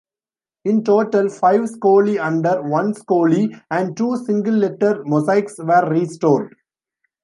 In 0.65 0.83
total, 0.83 1.29
five 1.29 1.61
'Scollay 1.69 2.17
Under', 2.19 2.63
one 2.63 2.95
'Scollay', 2.95 3.55
and 3.69 3.95
two 3.95 4.17
single-letter 4.17 5.03
mosaics 5.05 5.59
were 5.59 5.87
restored. 5.91 6.55